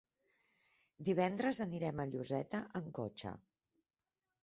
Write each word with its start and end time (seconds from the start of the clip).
Divendres 1.09 1.63
anirem 1.67 2.03
a 2.05 2.07
Lloseta 2.17 2.65
amb 2.83 2.93
cotxe. 3.03 3.39